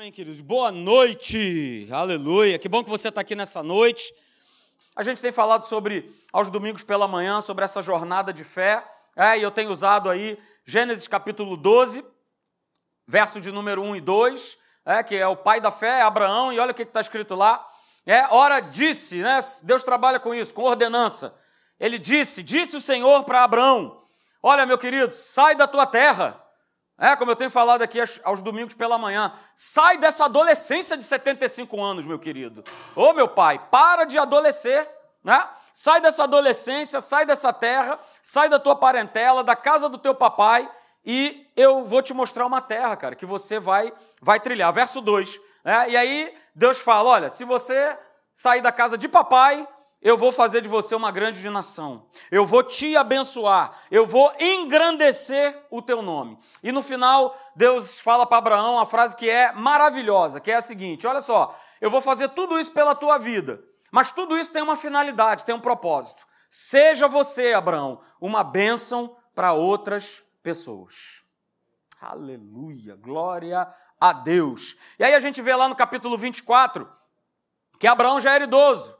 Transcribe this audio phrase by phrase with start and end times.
[0.00, 0.40] Amém, queridos.
[0.40, 1.86] Boa noite.
[1.92, 2.58] Aleluia.
[2.58, 4.14] Que bom que você está aqui nessa noite.
[4.96, 8.82] A gente tem falado sobre, aos domingos pela manhã, sobre essa jornada de fé.
[9.14, 12.02] É, e eu tenho usado aí Gênesis capítulo 12,
[13.06, 16.50] verso de número 1 e 2, é, que é o pai da fé, é Abraão,
[16.50, 17.62] e olha o que está escrito lá.
[18.06, 19.38] É, ora disse, né?
[19.64, 21.34] Deus trabalha com isso, com ordenança.
[21.78, 24.02] Ele disse, disse o Senhor para Abraão:
[24.42, 26.42] Olha, meu querido, sai da tua terra
[27.00, 31.82] é, como eu tenho falado aqui aos domingos pela manhã, sai dessa adolescência de 75
[31.82, 32.62] anos, meu querido.
[32.94, 34.86] Ô meu pai, para de adolescer,
[35.24, 35.48] né?
[35.72, 40.70] Sai dessa adolescência, sai dessa terra, sai da tua parentela, da casa do teu papai,
[41.02, 44.70] e eu vou te mostrar uma terra, cara, que você vai vai trilhar.
[44.70, 45.40] Verso 2.
[45.64, 45.90] Né?
[45.90, 47.98] E aí Deus fala: olha, se você
[48.34, 49.66] sair da casa de papai,
[50.02, 52.06] eu vou fazer de você uma grande nação.
[52.30, 53.70] Eu vou te abençoar.
[53.90, 56.38] Eu vou engrandecer o teu nome.
[56.62, 60.62] E no final, Deus fala para Abraão a frase que é maravilhosa, que é a
[60.62, 63.62] seguinte: olha só, eu vou fazer tudo isso pela tua vida.
[63.90, 66.26] Mas tudo isso tem uma finalidade, tem um propósito.
[66.48, 71.22] Seja você, Abraão, uma bênção para outras pessoas.
[72.00, 73.68] Aleluia, glória
[74.00, 74.76] a Deus.
[74.98, 76.90] E aí a gente vê lá no capítulo 24
[77.78, 78.99] que Abraão já era idoso.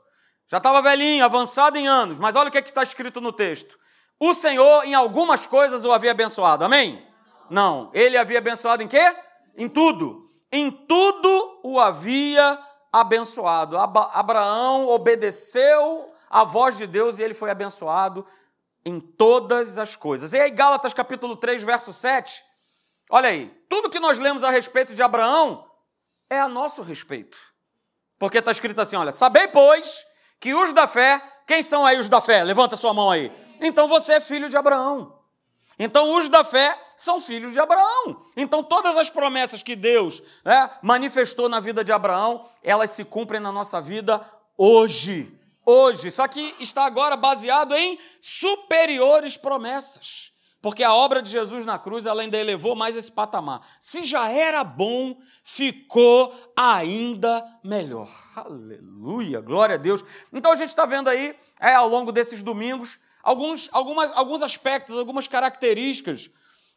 [0.51, 3.79] Já estava velhinho, avançado em anos, mas olha o que é está escrito no texto.
[4.19, 6.65] O Senhor, em algumas coisas, o havia abençoado.
[6.65, 7.07] Amém?
[7.49, 7.89] Não.
[7.95, 9.17] Ele havia abençoado em quê?
[9.57, 10.29] Em tudo.
[10.51, 12.59] Em tudo o havia
[12.93, 13.79] abençoado.
[13.79, 18.27] Abraão obedeceu a voz de Deus e ele foi abençoado
[18.85, 20.33] em todas as coisas.
[20.33, 22.43] E aí, Gálatas capítulo 3, verso 7.
[23.09, 25.65] Olha aí, tudo que nós lemos a respeito de Abraão
[26.29, 27.39] é a nosso respeito.
[28.19, 30.10] Porque está escrito assim: olha, sabei, pois,
[30.41, 32.43] que os da fé, quem são aí os da fé?
[32.43, 33.31] Levanta sua mão aí.
[33.61, 35.21] Então você é filho de Abraão.
[35.79, 38.25] Então os da fé são filhos de Abraão.
[38.37, 43.41] Então todas as promessas que Deus né, manifestou na vida de Abraão, elas se cumprem
[43.41, 44.21] na nossa vida
[44.57, 45.39] hoje.
[45.65, 46.11] Hoje.
[46.11, 50.30] Só que está agora baseado em superiores promessas.
[50.63, 53.67] Porque a obra de Jesus na cruz, ela ainda elevou mais esse patamar.
[53.81, 58.09] Se já era bom, ficou ainda melhor.
[58.37, 60.05] Aleluia, glória a Deus.
[60.33, 64.97] Então a gente está vendo aí, é, ao longo desses domingos, alguns, algumas, alguns aspectos,
[64.99, 66.31] algumas características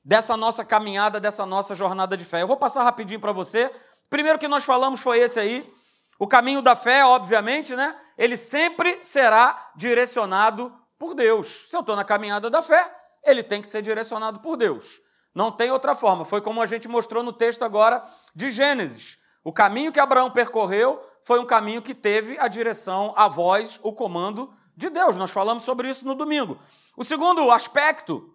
[0.03, 2.41] dessa nossa caminhada, dessa nossa jornada de fé.
[2.41, 3.69] Eu vou passar rapidinho para você.
[4.09, 5.69] Primeiro que nós falamos foi esse aí.
[6.17, 7.97] O caminho da fé, obviamente, né?
[8.17, 11.47] Ele sempre será direcionado por Deus.
[11.69, 15.01] Se eu estou na caminhada da fé, ele tem que ser direcionado por Deus.
[15.33, 16.25] Não tem outra forma.
[16.25, 18.03] Foi como a gente mostrou no texto agora
[18.35, 19.17] de Gênesis.
[19.43, 23.91] O caminho que Abraão percorreu foi um caminho que teve a direção, a voz, o
[23.91, 25.15] comando de Deus.
[25.15, 26.59] Nós falamos sobre isso no domingo.
[26.95, 28.33] O segundo aspecto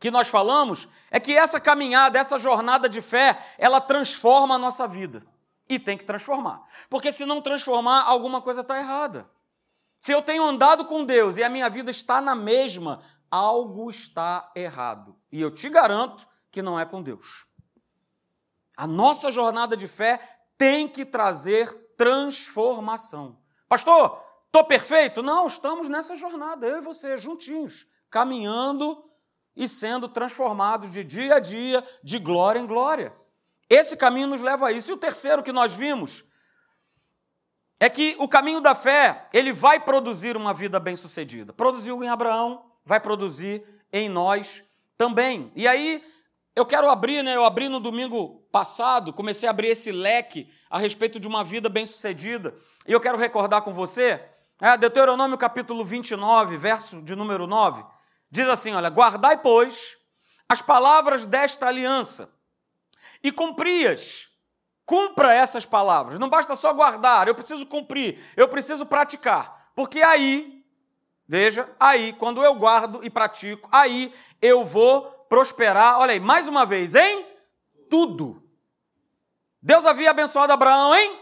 [0.00, 4.86] que nós falamos é que essa caminhada, essa jornada de fé, ela transforma a nossa
[4.88, 5.24] vida.
[5.68, 6.62] E tem que transformar.
[6.90, 9.30] Porque se não transformar, alguma coisa está errada.
[10.00, 13.00] Se eu tenho andado com Deus e a minha vida está na mesma,
[13.32, 15.16] algo está errado.
[15.32, 17.46] E eu te garanto que não é com Deus.
[18.76, 20.20] A nossa jornada de fé
[20.58, 23.40] tem que trazer transformação.
[23.66, 25.22] Pastor, estou perfeito?
[25.22, 29.02] Não, estamos nessa jornada, eu e você, juntinhos, caminhando
[29.56, 33.16] e sendo transformados de dia a dia, de glória em glória.
[33.68, 34.90] Esse caminho nos leva a isso.
[34.90, 36.24] E o terceiro que nós vimos
[37.80, 41.52] é que o caminho da fé, ele vai produzir uma vida bem-sucedida.
[41.52, 44.64] Produziu em Abraão, vai produzir em nós
[44.96, 45.52] também.
[45.54, 46.02] E aí,
[46.54, 47.34] eu quero abrir, né?
[47.34, 51.68] Eu abri no domingo passado, comecei a abrir esse leque a respeito de uma vida
[51.68, 52.54] bem-sucedida.
[52.86, 54.22] E eu quero recordar com você,
[54.60, 57.84] é, Deuteronômio capítulo 29, verso de número 9,
[58.30, 59.96] diz assim: olha, guardai, pois,
[60.48, 62.30] as palavras desta aliança
[63.22, 64.28] e cumprias.
[64.84, 66.18] Cumpra essas palavras.
[66.18, 69.70] Não basta só guardar, eu preciso cumprir, eu preciso praticar.
[69.74, 70.61] Porque aí
[71.26, 75.98] Veja, aí, quando eu guardo e pratico, aí eu vou prosperar.
[75.98, 77.24] Olha aí, mais uma vez, em
[77.88, 78.42] tudo.
[79.62, 81.16] Deus havia abençoado Abraão em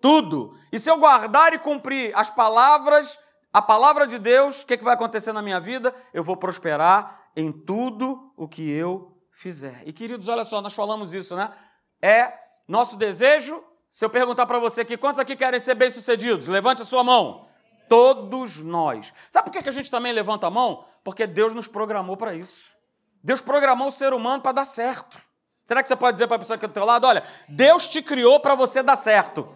[0.00, 0.56] tudo.
[0.72, 3.18] E se eu guardar e cumprir as palavras,
[3.52, 5.94] a palavra de Deus, o que, que vai acontecer na minha vida?
[6.12, 9.82] Eu vou prosperar em tudo o que eu fizer.
[9.86, 11.52] E queridos, olha só, nós falamos isso, né?
[12.00, 12.32] É
[12.66, 13.62] nosso desejo.
[13.90, 16.48] Se eu perguntar para você aqui, quantos aqui querem ser bem-sucedidos?
[16.48, 17.46] Levante a sua mão.
[17.92, 19.12] Todos nós.
[19.28, 20.82] Sabe por que a gente também levanta a mão?
[21.04, 22.74] Porque Deus nos programou para isso.
[23.22, 25.20] Deus programou o ser humano para dar certo.
[25.66, 27.86] Será que você pode dizer para a pessoa que é do teu lado, olha, Deus
[27.86, 29.46] te criou para você dar certo.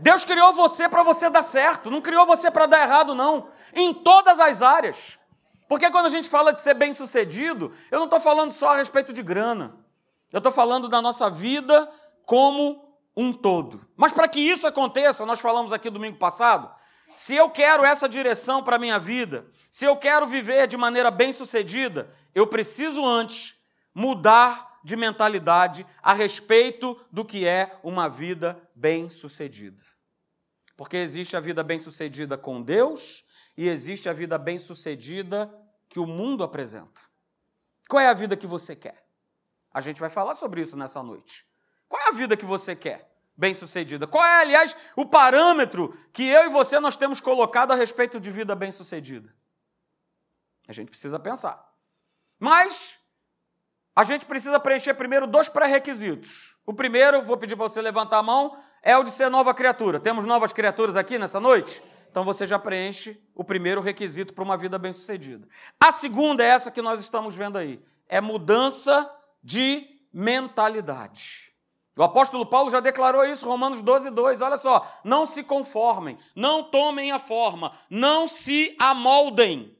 [0.00, 3.50] Deus criou você para você dar certo, não criou você para dar errado, não.
[3.72, 5.16] Em todas as áreas.
[5.68, 9.12] Porque quando a gente fala de ser bem-sucedido, eu não estou falando só a respeito
[9.12, 9.76] de grana.
[10.32, 11.88] Eu estou falando da nossa vida
[12.26, 12.83] como
[13.16, 13.86] um todo.
[13.96, 16.72] Mas para que isso aconteça, nós falamos aqui domingo passado,
[17.14, 21.10] se eu quero essa direção para a minha vida, se eu quero viver de maneira
[21.10, 23.64] bem-sucedida, eu preciso antes
[23.94, 29.82] mudar de mentalidade a respeito do que é uma vida bem-sucedida.
[30.76, 33.24] Porque existe a vida bem-sucedida com Deus
[33.56, 35.52] e existe a vida bem-sucedida
[35.88, 37.00] que o mundo apresenta.
[37.88, 39.06] Qual é a vida que você quer?
[39.72, 41.44] A gente vai falar sobre isso nessa noite.
[41.94, 43.08] Qual é a vida que você quer?
[43.36, 44.04] Bem-sucedida.
[44.04, 48.32] Qual é, aliás, o parâmetro que eu e você nós temos colocado a respeito de
[48.32, 49.32] vida bem-sucedida?
[50.66, 51.72] A gente precisa pensar.
[52.36, 52.98] Mas
[53.94, 56.56] a gente precisa preencher primeiro dois pré-requisitos.
[56.66, 60.00] O primeiro, vou pedir para você levantar a mão, é o de ser nova criatura.
[60.00, 61.80] Temos novas criaturas aqui nessa noite?
[62.10, 65.46] Então você já preenche o primeiro requisito para uma vida bem-sucedida.
[65.78, 69.08] A segunda é essa que nós estamos vendo aí: é mudança
[69.40, 71.43] de mentalidade.
[71.96, 74.40] O apóstolo Paulo já declarou isso, Romanos 12, 2.
[74.40, 79.76] Olha só, não se conformem, não tomem a forma, não se amoldem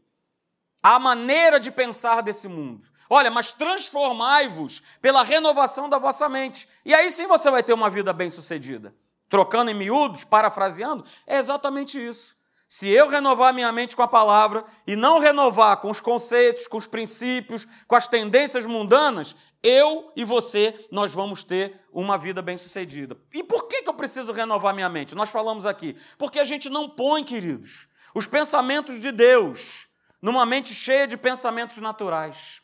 [0.83, 2.87] à maneira de pensar desse mundo.
[3.11, 6.69] Olha, mas transformai-vos pela renovação da vossa mente.
[6.85, 8.95] E aí sim você vai ter uma vida bem-sucedida.
[9.29, 12.37] Trocando em miúdos, parafraseando, é exatamente isso.
[12.69, 16.77] Se eu renovar minha mente com a palavra e não renovar com os conceitos, com
[16.77, 23.17] os princípios, com as tendências mundanas, eu e você, nós vamos ter uma vida bem-sucedida.
[23.33, 25.15] E por que, que eu preciso renovar minha mente?
[25.15, 25.97] Nós falamos aqui.
[26.19, 29.89] Porque a gente não põe, queridos, os pensamentos de Deus
[30.21, 32.61] numa mente cheia de pensamentos naturais,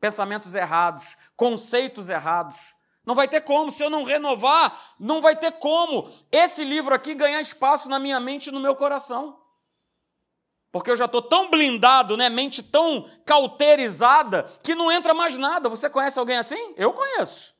[0.00, 2.74] pensamentos errados, conceitos errados.
[3.04, 7.14] Não vai ter como, se eu não renovar, não vai ter como esse livro aqui
[7.14, 9.40] ganhar espaço na minha mente e no meu coração.
[10.78, 12.28] Porque eu já estou tão blindado, né?
[12.28, 15.68] mente tão cauterizada, que não entra mais nada.
[15.68, 16.72] Você conhece alguém assim?
[16.76, 17.52] Eu conheço.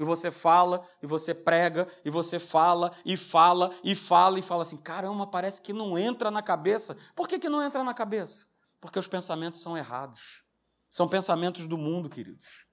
[0.00, 4.62] E você fala, e você prega, e você fala, e fala, e fala, e fala
[4.62, 6.96] assim: caramba, parece que não entra na cabeça.
[7.14, 8.46] Por que, que não entra na cabeça?
[8.80, 10.42] Porque os pensamentos são errados.
[10.90, 12.64] São pensamentos do mundo, queridos.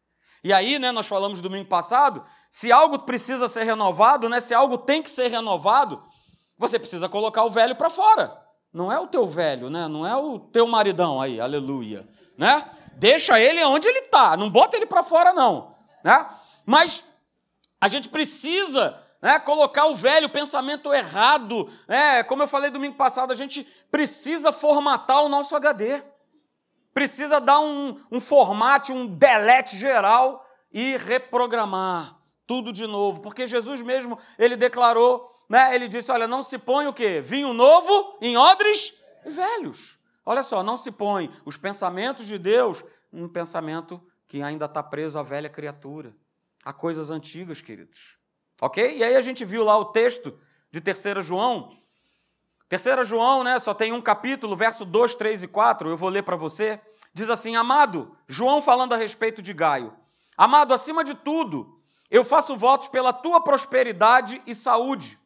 [0.42, 4.78] E aí, né, nós falamos domingo passado, se algo precisa ser renovado, né, se algo
[4.78, 6.02] tem que ser renovado,
[6.58, 8.41] você precisa colocar o velho para fora.
[8.74, 9.88] Não é o teu velho, né?
[9.88, 12.08] Não é o teu maridão aí, aleluia,
[12.38, 12.70] né?
[12.94, 16.28] Deixa ele onde ele está, não bota ele para fora não, né?
[16.66, 17.04] Mas
[17.80, 22.24] a gente precisa né, colocar o velho pensamento errado, né?
[22.24, 26.02] Como eu falei domingo passado, a gente precisa formatar o nosso HD.
[26.94, 32.21] Precisa dar um, um formato, um delete geral e reprogramar
[32.52, 36.86] tudo de novo, porque Jesus mesmo, ele declarou, né, ele disse, olha, não se põe
[36.86, 37.22] o quê?
[37.22, 38.94] Vinho novo em odres
[39.26, 39.98] velhos.
[40.26, 45.18] Olha só, não se põe os pensamentos de Deus num pensamento que ainda está preso
[45.18, 46.14] à velha criatura,
[46.66, 48.18] a coisas antigas, queridos.
[48.60, 48.98] Ok?
[48.98, 50.38] E aí a gente viu lá o texto
[50.70, 51.78] de 3 João.
[52.68, 56.24] 3 João, né, só tem um capítulo, verso 2, 3 e 4, eu vou ler
[56.24, 56.82] para você.
[57.14, 59.96] Diz assim: Amado, João falando a respeito de Gaio,
[60.38, 61.81] amado, acima de tudo,
[62.12, 65.18] eu faço votos pela tua prosperidade e saúde.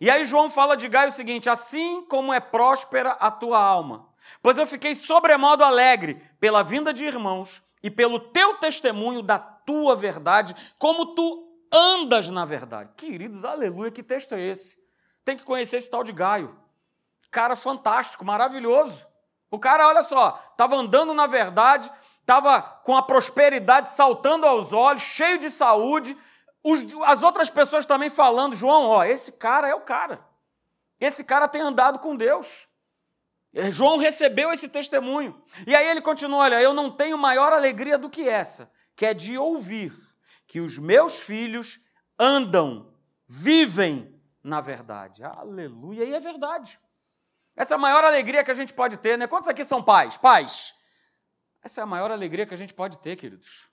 [0.00, 4.08] E aí João fala de Gaio o seguinte: assim como é próspera a tua alma,
[4.40, 9.96] pois eu fiquei sobremodo alegre pela vinda de irmãos e pelo teu testemunho da tua
[9.96, 12.90] verdade, como tu andas na verdade.
[12.96, 14.78] Queridos, aleluia, que texto é esse?
[15.24, 16.56] Tem que conhecer esse tal de Gaio.
[17.32, 19.04] Cara fantástico, maravilhoso.
[19.50, 21.90] O cara, olha só, estava andando na verdade,
[22.26, 26.16] estava com a prosperidade saltando aos olhos, cheio de saúde,
[26.62, 30.26] os, as outras pessoas também falando, João, ó, esse cara é o cara.
[30.98, 32.66] Esse cara tem andado com Deus.
[33.54, 35.40] É, João recebeu esse testemunho.
[35.66, 39.14] E aí ele continua: olha, eu não tenho maior alegria do que essa, que é
[39.14, 39.92] de ouvir
[40.48, 41.78] que os meus filhos
[42.18, 42.92] andam,
[43.28, 45.22] vivem na verdade.
[45.22, 46.78] Aleluia, e é verdade.
[47.54, 49.26] Essa é a maior alegria que a gente pode ter, né?
[49.26, 50.16] Quantos aqui são pais?
[50.16, 50.75] Pais.
[51.66, 53.68] Essa é a maior alegria que a gente pode ter, queridos.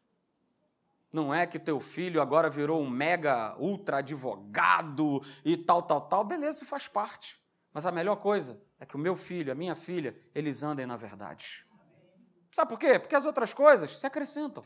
[1.12, 6.23] Não é que teu filho agora virou um mega ultra advogado e tal, tal, tal.
[6.23, 7.39] Beleza, isso faz parte.
[7.71, 10.97] Mas a melhor coisa é que o meu filho, a minha filha, eles andem na
[10.97, 11.63] verdade.
[12.51, 12.97] Sabe por quê?
[12.97, 14.63] Porque as outras coisas se acrescentam.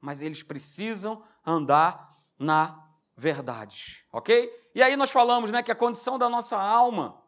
[0.00, 4.50] Mas eles precisam andar na verdade, ok?
[4.74, 7.22] E aí nós falamos né, que a condição da nossa alma,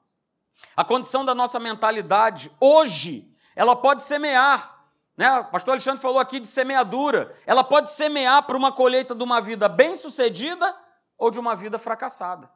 [0.74, 4.73] a condição da nossa mentalidade, hoje, ela pode semear
[5.16, 5.38] né?
[5.38, 7.34] O pastor Alexandre falou aqui de semeadura.
[7.46, 10.76] Ela pode semear para uma colheita de uma vida bem-sucedida
[11.16, 12.50] ou de uma vida fracassada.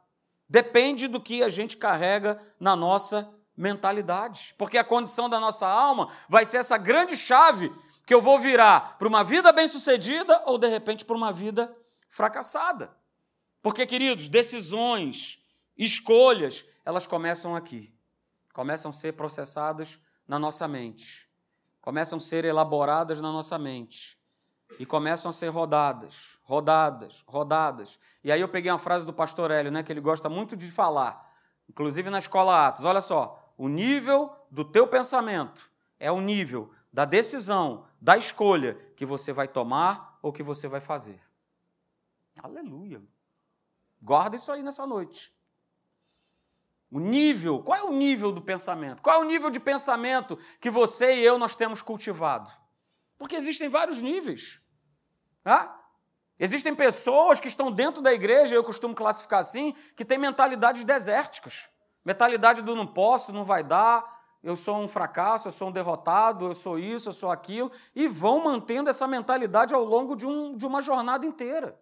[0.47, 4.53] Depende do que a gente carrega na nossa mentalidade.
[4.57, 7.71] Porque a condição da nossa alma vai ser essa grande chave
[8.05, 11.73] que eu vou virar para uma vida bem-sucedida ou, de repente, para uma vida
[12.09, 12.91] fracassada.
[13.61, 15.39] Porque, queridos, decisões,
[15.77, 17.93] escolhas, elas começam aqui.
[18.53, 21.28] Começam a ser processadas na nossa mente.
[21.89, 24.15] Começam a ser elaboradas na nossa mente.
[24.77, 27.99] E começam a ser rodadas, rodadas, rodadas.
[28.23, 30.71] E aí eu peguei uma frase do pastor Hélio, né, que ele gosta muito de
[30.71, 31.33] falar,
[31.67, 32.85] inclusive na escola Atos.
[32.85, 39.03] Olha só, o nível do teu pensamento é o nível da decisão, da escolha que
[39.03, 41.19] você vai tomar ou que você vai fazer.
[42.37, 43.01] Aleluia.
[43.99, 45.33] Guarda isso aí nessa noite.
[46.91, 49.01] O nível, qual é o nível do pensamento?
[49.01, 52.51] Qual é o nível de pensamento que você e eu nós temos cultivado?
[53.17, 54.61] Porque existem vários níveis.
[55.43, 55.79] Tá?
[56.39, 61.69] Existem pessoas que estão dentro da igreja, eu costumo classificar assim, que têm mentalidades desérticas.
[62.03, 66.45] Mentalidade do não posso, não vai dar, eu sou um fracasso, eu sou um derrotado,
[66.45, 70.55] eu sou isso, eu sou aquilo, e vão mantendo essa mentalidade ao longo de, um,
[70.55, 71.77] de uma jornada inteira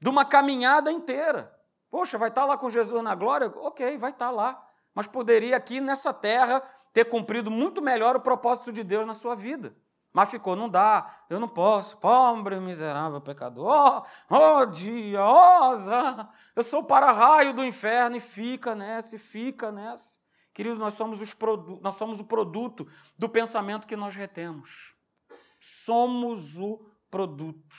[0.00, 1.55] de uma caminhada inteira.
[1.90, 3.52] Poxa, vai estar lá com Jesus na glória?
[3.56, 4.62] Ok, vai estar lá.
[4.94, 6.62] Mas poderia aqui nessa terra
[6.92, 9.76] ter cumprido muito melhor o propósito de Deus na sua vida.
[10.16, 14.64] Mas ficou, não dá, eu não posso, pobre, miserável pecador, oh, oh
[15.20, 20.18] oh, eu sou o para-raio do inferno e fica nessa, e fica nessa.
[20.54, 21.36] Querido, nós somos, os
[21.82, 22.88] nós somos o produto
[23.18, 24.94] do pensamento que nós retemos.
[25.60, 27.76] Somos o produto.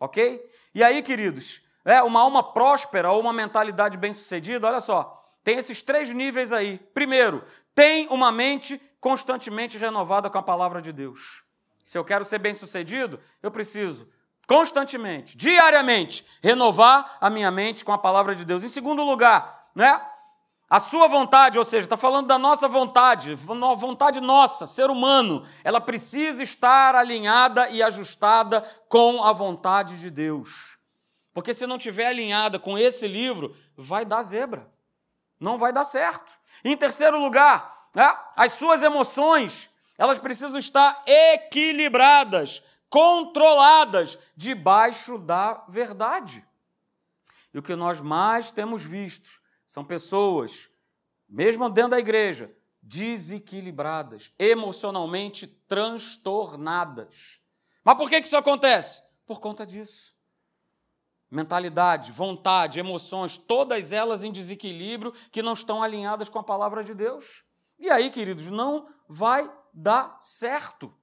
[0.00, 0.44] Ok?
[0.74, 5.80] E aí, queridos, é uma alma próspera ou uma mentalidade bem-sucedida, olha só, tem esses
[5.80, 6.78] três níveis aí.
[6.92, 11.44] Primeiro, tem uma mente constantemente renovada com a palavra de Deus.
[11.84, 14.08] Se eu quero ser bem-sucedido, eu preciso
[14.48, 18.64] constantemente, diariamente, renovar a minha mente com a palavra de Deus.
[18.64, 20.00] Em segundo lugar, né?
[20.68, 25.80] A sua vontade, ou seja, está falando da nossa vontade, vontade nossa, ser humano, ela
[25.80, 30.75] precisa estar alinhada e ajustada com a vontade de Deus.
[31.36, 34.72] Porque se não tiver alinhada com esse livro, vai dar zebra,
[35.38, 36.32] não vai dar certo.
[36.64, 46.42] Em terceiro lugar, né, as suas emoções, elas precisam estar equilibradas, controladas, debaixo da verdade.
[47.52, 50.70] E o que nós mais temos visto são pessoas,
[51.28, 52.50] mesmo dentro da igreja,
[52.80, 57.38] desequilibradas, emocionalmente transtornadas.
[57.84, 59.02] Mas por que isso acontece?
[59.26, 60.15] Por conta disso.
[61.30, 66.94] Mentalidade, vontade, emoções, todas elas em desequilíbrio que não estão alinhadas com a palavra de
[66.94, 67.42] Deus.
[67.78, 70.94] E aí, queridos, não vai dar certo.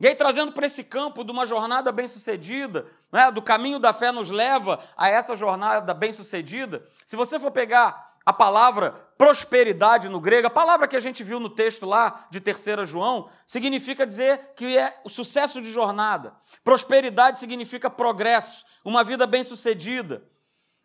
[0.00, 4.10] E aí, trazendo para esse campo de uma jornada bem-sucedida, né, do caminho da fé
[4.10, 6.86] nos leva a essa jornada bem-sucedida.
[7.04, 11.38] Se você for pegar a palavra prosperidade no grego, a palavra que a gente viu
[11.38, 16.34] no texto lá de 3 João, significa dizer que é o sucesso de jornada.
[16.64, 20.26] Prosperidade significa progresso, uma vida bem-sucedida,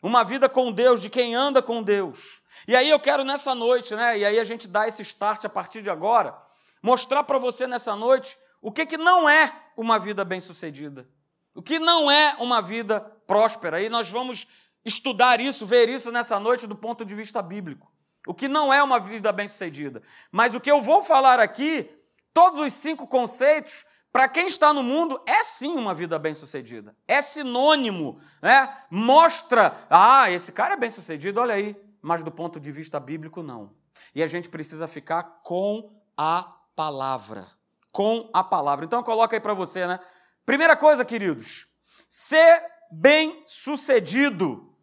[0.03, 2.41] uma vida com Deus, de quem anda com Deus.
[2.67, 4.17] E aí eu quero nessa noite, né?
[4.17, 6.37] E aí a gente dá esse start a partir de agora,
[6.81, 11.07] mostrar para você nessa noite o que, que não é uma vida bem-sucedida?
[11.53, 13.81] O que não é uma vida próspera?
[13.81, 14.47] E nós vamos
[14.85, 17.91] estudar isso, ver isso nessa noite do ponto de vista bíblico.
[18.27, 20.01] O que não é uma vida bem-sucedida.
[20.31, 21.89] Mas o que eu vou falar aqui,
[22.33, 26.95] todos os cinco conceitos, para quem está no mundo, é sim uma vida bem-sucedida.
[27.07, 28.73] É sinônimo, né?
[28.89, 31.75] Mostra, ah, esse cara é bem-sucedido, olha aí.
[32.01, 33.73] Mas do ponto de vista bíblico, não.
[34.13, 36.43] E a gente precisa ficar com a
[36.75, 37.47] palavra
[37.95, 38.83] com a palavra.
[38.83, 39.97] Então coloca aí para você, né?
[40.45, 41.65] Primeira coisa, queridos,
[42.09, 42.61] ser
[42.91, 44.74] bem-sucedido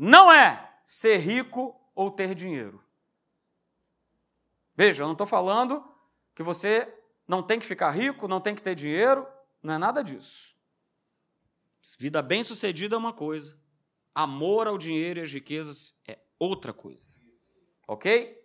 [0.00, 2.80] não é ser rico ou ter dinheiro.
[4.76, 5.84] Veja, eu não estou falando
[6.36, 9.26] que você não tem que ficar rico, não tem que ter dinheiro,
[9.60, 10.56] não é nada disso.
[11.98, 13.58] Vida bem-sucedida é uma coisa,
[14.14, 17.20] amor ao dinheiro e às riquezas é outra coisa.
[17.88, 18.40] Ok?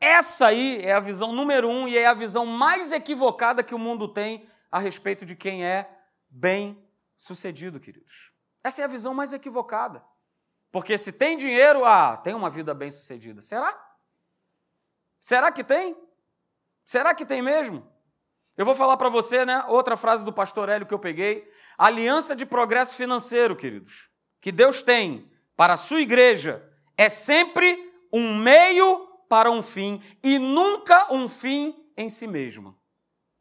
[0.00, 3.78] Essa aí é a visão número um e é a visão mais equivocada que o
[3.78, 5.90] mundo tem a respeito de quem é
[6.30, 6.82] bem
[7.16, 8.33] sucedido, queridos.
[8.64, 10.02] Essa é a visão mais equivocada.
[10.72, 13.42] Porque se tem dinheiro, ah, tem uma vida bem sucedida.
[13.42, 13.78] Será?
[15.20, 15.96] Será que tem?
[16.84, 17.86] Será que tem mesmo?
[18.56, 19.64] Eu vou falar para você, né?
[19.68, 21.48] Outra frase do pastor Hélio que eu peguei.
[21.76, 28.38] Aliança de progresso financeiro, queridos, que Deus tem para a sua igreja é sempre um
[28.38, 32.78] meio para um fim e nunca um fim em si mesmo.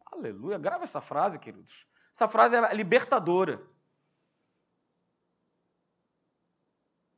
[0.05, 0.57] Aleluia.
[0.57, 1.87] Grava essa frase, queridos.
[2.13, 3.65] Essa frase é libertadora.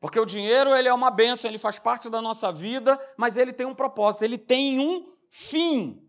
[0.05, 3.51] Porque o dinheiro ele é uma bênção, ele faz parte da nossa vida, mas ele
[3.51, 5.99] tem um propósito, ele tem um fim.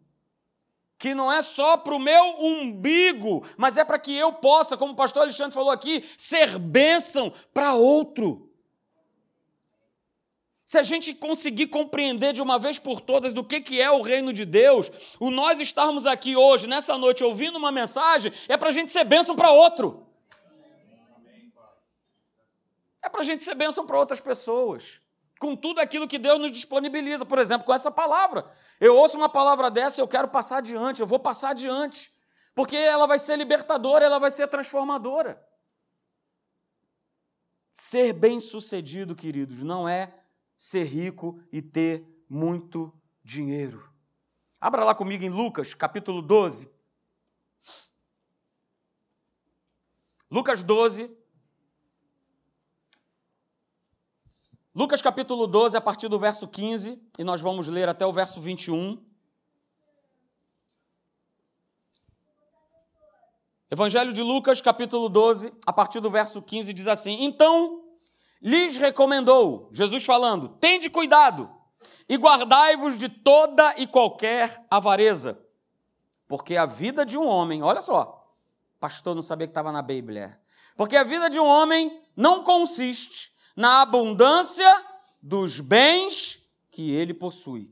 [0.99, 4.93] que não é só para o meu umbigo, mas é para que eu possa, como
[4.93, 8.53] o pastor Alexandre falou aqui, ser bênção para outro.
[10.67, 14.03] Se a gente conseguir compreender de uma vez por todas do que, que é o
[14.03, 18.69] reino de Deus, o nós estarmos aqui hoje, nessa noite, ouvindo uma mensagem, é para
[18.69, 20.06] a gente ser bênção para outro.
[23.07, 25.01] É para a gente ser bênção para outras pessoas
[25.39, 27.25] com tudo aquilo que Deus nos disponibiliza.
[27.25, 28.45] Por exemplo, com essa palavra.
[28.81, 32.11] Eu ouço uma palavra dessa eu quero passar adiante, eu vou passar adiante.
[32.53, 35.41] Porque ela vai ser libertadora, ela vai ser transformadora.
[37.71, 40.13] Ser bem-sucedido, queridos, não é
[40.59, 43.89] ser rico e ter muito dinheiro.
[44.61, 46.75] Abra lá comigo em Lucas, capítulo 12.
[50.29, 51.16] Lucas 12,
[54.77, 58.43] Lucas capítulo 12, a partir do verso 15, e nós vamos ler até o verso
[58.43, 59.03] 21.
[63.71, 67.87] Evangelho de Lucas, capítulo 12, a partir do verso 15, diz assim: Então
[68.39, 71.51] lhes recomendou, Jesus falando: Tende cuidado
[72.07, 75.43] e guardai-vos de toda e qualquer avareza,
[76.29, 78.31] porque a vida de um homem, olha só,
[78.79, 80.39] pastor não sabia que estava na Bíblia,
[80.77, 84.85] porque a vida de um homem não consiste na abundância
[85.23, 87.71] dos bens que ele possui.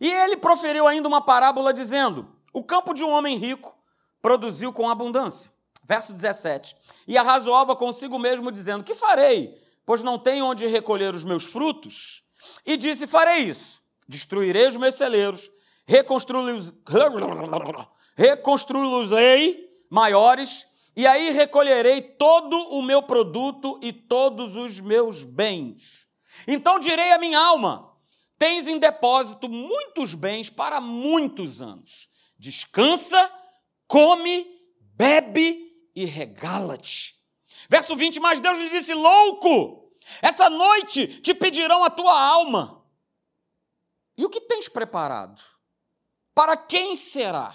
[0.00, 3.76] E ele proferiu ainda uma parábola dizendo: O campo de um homem rico
[4.20, 5.50] produziu com abundância.
[5.84, 6.76] Verso 17.
[7.06, 9.56] E arrazoava consigo mesmo, dizendo: Que farei?
[9.86, 12.22] Pois não tenho onde recolher os meus frutos.
[12.66, 15.48] E disse: Farei isso: destruirei os meus celeiros,
[15.86, 16.72] reconstruí-los
[18.16, 26.06] reconstruí maiores e aí recolherei todo o meu produto e todos os meus bens.
[26.46, 27.96] Então direi à minha alma:
[28.38, 32.08] tens em depósito muitos bens para muitos anos.
[32.38, 33.32] Descansa,
[33.86, 34.46] come,
[34.94, 37.14] bebe e regala-te.
[37.70, 42.84] Verso 20: Mas Deus lhe disse: Louco, essa noite te pedirão a tua alma.
[44.16, 45.40] E o que tens preparado?
[46.34, 47.54] Para quem será?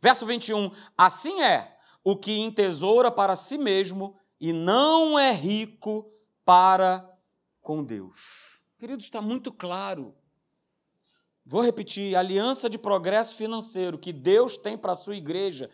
[0.00, 1.77] Verso 21: Assim é
[2.10, 6.10] o que entesoura para si mesmo e não é rico
[6.42, 7.06] para
[7.60, 8.62] com Deus.
[8.78, 10.16] Querido, está muito claro.
[11.44, 15.68] Vou repetir: aliança de progresso financeiro que Deus tem para a sua igreja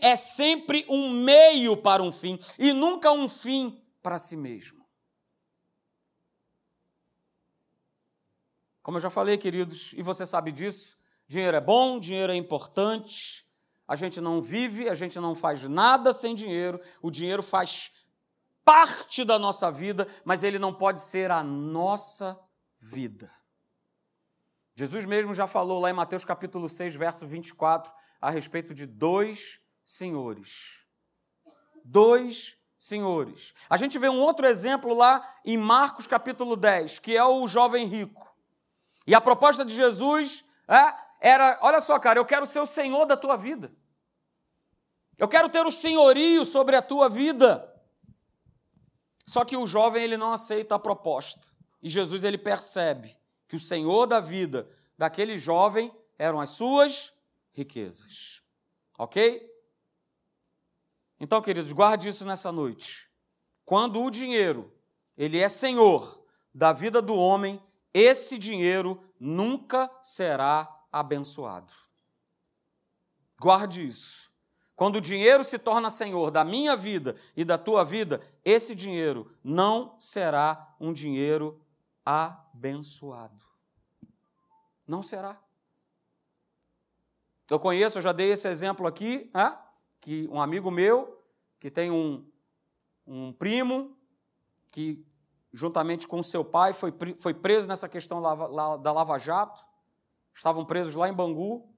[0.00, 4.84] é sempre um meio para um fim e nunca um fim para si mesmo.
[8.82, 10.96] Como eu já falei, queridos, e você sabe disso,
[11.28, 13.47] dinheiro é bom, dinheiro é importante,
[13.88, 17.90] a gente não vive, a gente não faz nada sem dinheiro, o dinheiro faz
[18.62, 22.38] parte da nossa vida, mas ele não pode ser a nossa
[22.78, 23.32] vida.
[24.76, 29.58] Jesus mesmo já falou lá em Mateus capítulo 6, verso 24, a respeito de dois
[29.82, 30.84] senhores.
[31.82, 33.54] Dois senhores.
[33.70, 37.86] A gente vê um outro exemplo lá em Marcos capítulo 10, que é o jovem
[37.86, 38.36] rico.
[39.06, 43.04] E a proposta de Jesus é era: olha só, cara, eu quero ser o senhor
[43.04, 43.72] da tua vida.
[45.18, 47.74] Eu quero ter o senhorio sobre a tua vida.
[49.26, 51.48] Só que o jovem ele não aceita a proposta.
[51.82, 57.12] E Jesus ele percebe que o senhor da vida daquele jovem eram as suas
[57.52, 58.42] riquezas.
[58.96, 59.48] OK?
[61.20, 63.08] Então, queridos, guarde isso nessa noite.
[63.64, 64.72] Quando o dinheiro,
[65.16, 67.60] ele é senhor da vida do homem,
[67.92, 71.72] esse dinheiro nunca será abençoado.
[73.40, 74.32] Guarde isso.
[74.74, 79.32] Quando o dinheiro se torna senhor da minha vida e da tua vida, esse dinheiro
[79.42, 81.60] não será um dinheiro
[82.04, 83.42] abençoado.
[84.86, 85.36] Não será.
[87.50, 89.58] Eu conheço, eu já dei esse exemplo aqui, né?
[90.00, 91.24] que um amigo meu,
[91.58, 92.24] que tem um,
[93.06, 93.96] um primo,
[94.70, 95.04] que
[95.52, 99.66] juntamente com seu pai foi, foi preso nessa questão da Lava Jato,
[100.38, 101.68] estavam presos lá em Bangu,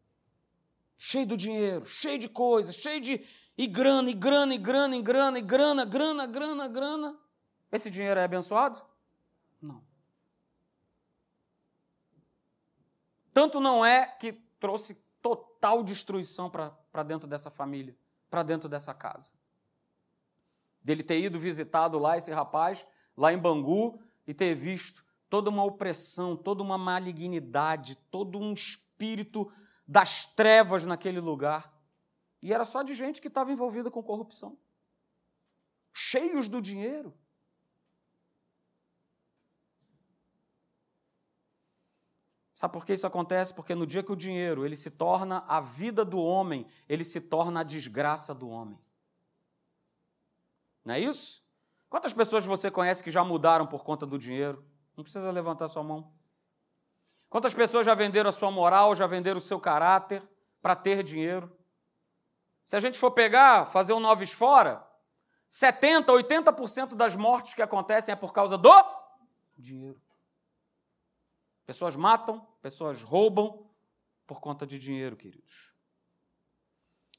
[0.95, 3.27] cheio do dinheiro, cheio de coisas, cheio de.
[3.57, 7.19] e grana, e grana, e grana, e grana, e grana, grana, grana, grana.
[7.73, 8.83] Esse dinheiro é abençoado?
[9.63, 9.83] Não.
[13.33, 17.97] Tanto não é que trouxe total destruição para dentro dessa família,
[18.29, 19.33] para dentro dessa casa.
[20.83, 25.65] Dele ter ido visitado lá esse rapaz, lá em Bangu, e ter visto toda uma
[25.65, 29.51] opressão, toda uma malignidade, todo um espírito
[29.87, 31.73] das trevas naquele lugar.
[32.43, 34.59] E era só de gente que estava envolvida com corrupção.
[35.93, 37.15] Cheios do dinheiro.
[42.55, 43.55] Sabe por que isso acontece?
[43.55, 47.21] Porque no dia que o dinheiro ele se torna a vida do homem, ele se
[47.21, 48.79] torna a desgraça do homem.
[50.85, 51.43] Não é isso?
[51.89, 54.63] Quantas pessoas você conhece que já mudaram por conta do dinheiro?
[55.01, 56.13] Não precisa levantar sua mão.
[57.31, 60.23] Quantas pessoas já venderam a sua moral, já venderam o seu caráter
[60.61, 61.51] para ter dinheiro?
[62.67, 64.87] Se a gente for pegar, fazer um noves fora,
[65.49, 68.71] 70, 80% das mortes que acontecem é por causa do
[69.57, 69.99] dinheiro.
[71.65, 73.71] Pessoas matam, pessoas roubam
[74.27, 75.75] por conta de dinheiro, queridos.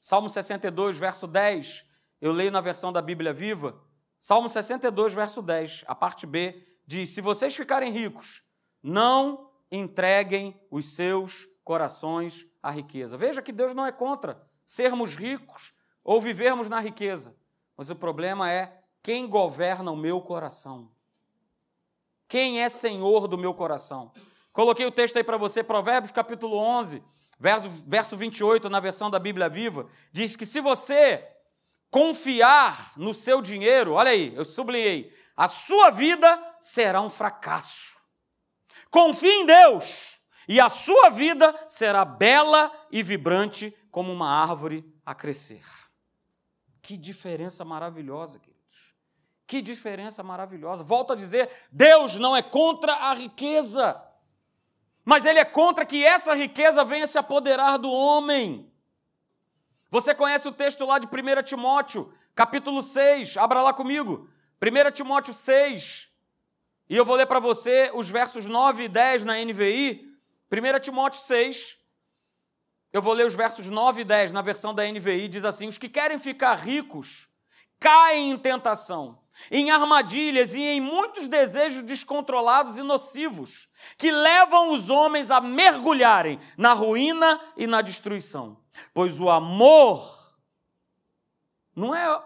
[0.00, 1.84] Salmo 62, verso 10,
[2.20, 3.84] eu leio na versão da Bíblia Viva.
[4.20, 8.42] Salmo 62, verso 10, a parte B, diz: Se vocês ficarem ricos,
[8.82, 13.16] não entreguem os seus corações à riqueza.
[13.16, 15.72] Veja que Deus não é contra sermos ricos
[16.04, 17.36] ou vivermos na riqueza,
[17.76, 20.90] mas o problema é quem governa o meu coração.
[22.28, 24.12] Quem é senhor do meu coração?
[24.52, 27.02] Coloquei o texto aí para você, Provérbios capítulo 11,
[27.38, 31.26] verso, verso 28, na versão da Bíblia Viva, diz que se você
[31.90, 37.98] confiar no seu dinheiro, olha aí, eu sublinhei, a sua vida será um fracasso.
[38.90, 45.14] Confie em Deus e a sua vida será bela e vibrante como uma árvore a
[45.14, 45.64] crescer.
[46.80, 48.94] Que diferença maravilhosa, queridos.
[49.46, 50.84] Que diferença maravilhosa.
[50.84, 54.00] Volto a dizer: Deus não é contra a riqueza
[55.04, 58.72] mas ele é contra que essa riqueza venha se apoderar do homem.
[59.90, 64.28] Você conhece o texto lá de 1 Timóteo, capítulo 6, abra lá comigo.
[64.62, 66.11] 1 Timóteo 6,
[66.88, 70.08] e eu vou ler para você os versos 9 e 10 na NVI.
[70.50, 71.76] 1 Timóteo 6,
[72.92, 75.78] eu vou ler os versos 9 e 10 na versão da NVI, diz assim: Os
[75.78, 77.28] que querem ficar ricos
[77.80, 84.90] caem em tentação em armadilhas e em muitos desejos descontrolados e nocivos, que levam os
[84.90, 88.58] homens a mergulharem na ruína e na destruição.
[88.94, 90.02] Pois o amor
[91.74, 92.22] não é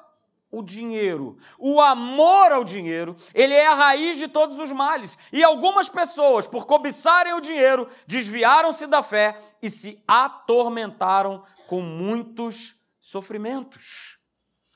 [0.56, 1.36] o dinheiro.
[1.58, 5.18] O amor ao dinheiro, ele é a raiz de todos os males.
[5.32, 12.76] E algumas pessoas, por cobiçarem o dinheiro, desviaram-se da fé e se atormentaram com muitos
[12.98, 14.18] sofrimentos.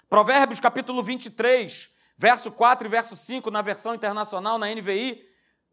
[0.09, 1.89] Provérbios capítulo 23,
[2.19, 5.25] verso 4 e verso 5 na versão internacional, na NVI,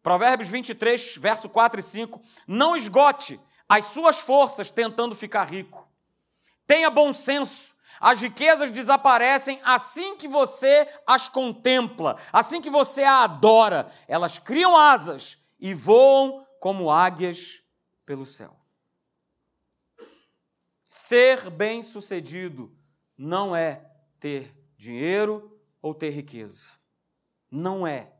[0.01, 2.21] Provérbios 23, verso 4 e 5.
[2.47, 5.85] Não esgote as suas forças tentando ficar rico.
[6.65, 7.75] Tenha bom senso.
[7.99, 13.91] As riquezas desaparecem assim que você as contempla, assim que você a adora.
[14.07, 17.61] Elas criam asas e voam como águias
[18.05, 18.55] pelo céu.
[20.85, 22.75] Ser bem-sucedido
[23.17, 23.85] não é
[24.19, 26.67] ter dinheiro, ou ter riqueza.
[27.49, 28.13] Não é.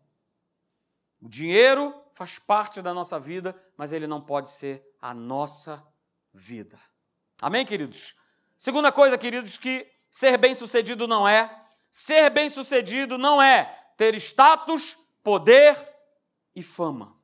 [1.22, 5.86] O dinheiro faz parte da nossa vida, mas ele não pode ser a nossa
[6.34, 6.80] vida.
[7.42, 8.16] Amém, queridos?
[8.58, 11.66] Segunda coisa, queridos, que ser bem-sucedido não é.
[11.92, 13.66] Ser bem-sucedido não é
[13.96, 15.76] ter status, poder
[16.56, 17.16] e fama.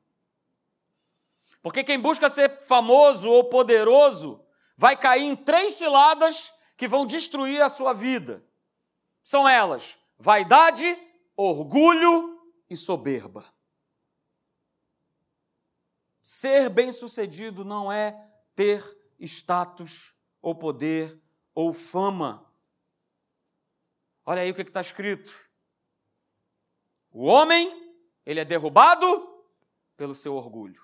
[1.62, 4.44] Porque quem busca ser famoso ou poderoso
[4.76, 8.44] vai cair em três ciladas que vão destruir a sua vida.
[9.22, 10.96] São elas: vaidade,
[11.36, 13.44] orgulho e soberba.
[16.22, 18.12] Ser bem-sucedido não é
[18.54, 18.82] ter
[19.18, 21.23] status ou poder
[21.54, 22.44] ou fama.
[24.26, 25.32] Olha aí o que está escrito.
[27.10, 27.70] O homem,
[28.26, 29.44] ele é derrubado
[29.96, 30.82] pelo seu orgulho.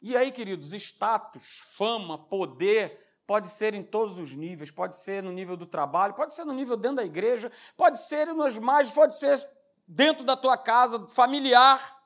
[0.00, 5.32] E aí, queridos, status, fama, poder, Pode ser em todos os níveis, pode ser no
[5.32, 9.16] nível do trabalho, pode ser no nível dentro da igreja, pode ser nos mais, pode
[9.16, 9.48] ser
[9.86, 12.02] dentro da tua casa, familiar.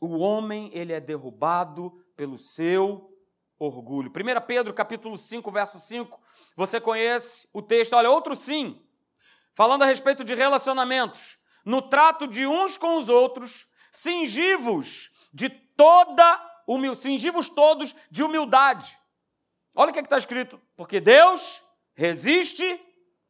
[0.00, 3.13] O homem, ele é derrubado pelo seu
[3.58, 4.10] orgulho.
[4.10, 6.20] 1 Pedro, capítulo 5, verso 5,
[6.56, 8.82] você conhece o texto, olha, outro sim,
[9.54, 16.62] falando a respeito de relacionamentos, no trato de uns com os outros, cingivos de toda
[16.66, 18.98] humil, cingivos todos de humildade.
[19.74, 21.62] Olha o que é está escrito: porque Deus
[21.94, 22.80] resiste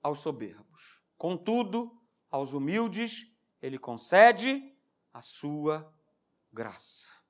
[0.02, 1.90] aos soberbos, contudo,
[2.30, 3.30] aos humildes
[3.62, 4.74] ele concede
[5.12, 5.90] a sua
[6.52, 7.23] graça.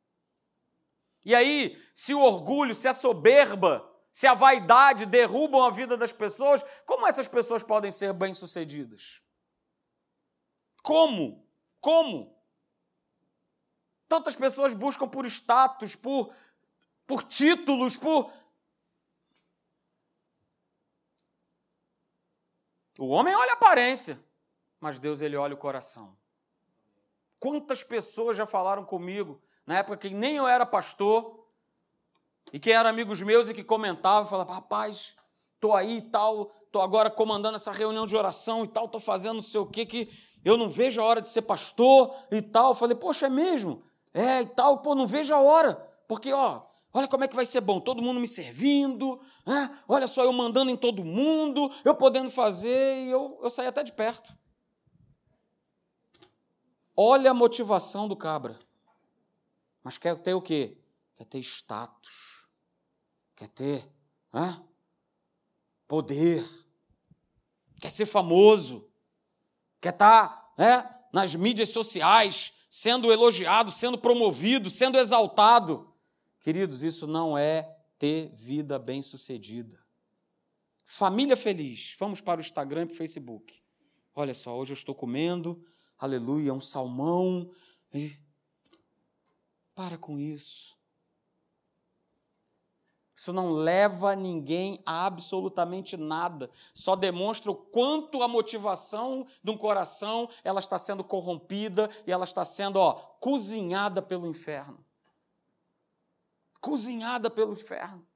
[1.24, 6.12] E aí, se o orgulho, se a soberba, se a vaidade derrubam a vida das
[6.12, 9.22] pessoas, como essas pessoas podem ser bem-sucedidas?
[10.82, 11.48] Como?
[11.80, 12.38] Como?
[14.06, 16.32] Tantas pessoas buscam por status, por,
[17.06, 18.30] por títulos, por.
[22.98, 24.22] O homem olha a aparência,
[24.78, 26.16] mas Deus ele olha o coração.
[27.40, 31.44] Quantas pessoas já falaram comigo, na época que nem eu era pastor,
[32.52, 35.16] e que eram amigos meus e que comentavam, falavam, rapaz,
[35.58, 39.34] tô aí e tal, tô agora comandando essa reunião de oração e tal, tô fazendo
[39.34, 40.10] não sei o que, que
[40.44, 42.68] eu não vejo a hora de ser pastor e tal.
[42.68, 43.82] Eu falei, poxa, é mesmo?
[44.12, 45.74] É e tal, pô, não vejo a hora,
[46.06, 46.62] porque, ó,
[46.96, 49.78] Olha como é que vai ser bom, todo mundo me servindo, né?
[49.88, 53.82] olha só eu mandando em todo mundo, eu podendo fazer, e eu, eu saí até
[53.82, 54.32] de perto.
[56.96, 58.56] Olha a motivação do cabra.
[59.84, 60.78] Mas quer ter o quê?
[61.14, 62.48] Quer ter status,
[63.36, 63.86] quer ter
[64.32, 64.60] né?
[65.86, 66.44] poder,
[67.80, 68.90] quer ser famoso,
[69.80, 75.94] quer estar tá, né, nas mídias sociais, sendo elogiado, sendo promovido, sendo exaltado.
[76.40, 79.78] Queridos, isso não é ter vida bem-sucedida.
[80.84, 81.94] Família feliz.
[81.98, 83.62] Vamos para o Instagram e para o Facebook.
[84.14, 85.64] Olha só, hoje eu estou comendo,
[85.98, 87.50] aleluia, um salmão.
[87.92, 88.23] E...
[89.74, 90.74] Para com isso.
[93.16, 96.50] Isso não leva ninguém a absolutamente nada.
[96.72, 102.24] Só demonstra o quanto a motivação de um coração ela está sendo corrompida e ela
[102.24, 104.84] está sendo ó, cozinhada pelo inferno
[106.64, 108.06] cozinhada pelo inferno.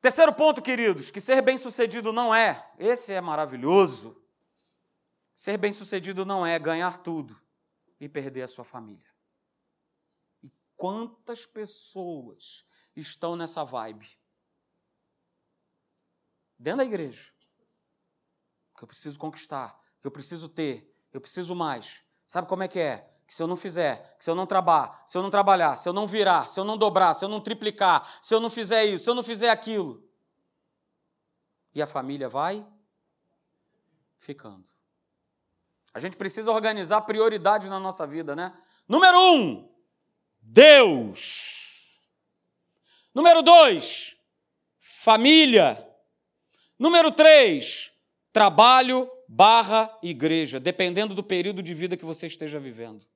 [0.00, 4.20] Terceiro ponto, queridos, que ser bem-sucedido não é, esse é maravilhoso.
[5.32, 7.40] Ser bem-sucedido não é ganhar tudo
[8.04, 9.06] e perder a sua família.
[10.42, 12.64] E quantas pessoas
[12.94, 14.18] estão nessa vibe?
[16.58, 17.32] Dentro da igreja.
[18.76, 22.02] Que eu preciso conquistar, que eu preciso ter, eu preciso mais.
[22.26, 23.10] Sabe como é que é?
[23.26, 25.88] que se eu não fizer, que se eu não trabalhar, se eu não trabalhar, se
[25.88, 28.84] eu não virar, se eu não dobrar, se eu não triplicar, se eu não fizer
[28.84, 30.06] isso, se eu não fizer aquilo.
[31.74, 32.66] E a família vai
[34.18, 34.68] ficando.
[35.94, 38.52] A gente precisa organizar prioridades na nossa vida, né?
[38.88, 39.72] Número um,
[40.42, 42.00] Deus.
[43.14, 44.16] Número dois,
[44.80, 45.88] família.
[46.76, 47.92] Número três,
[48.32, 53.06] trabalho barra igreja, dependendo do período de vida que você esteja vivendo.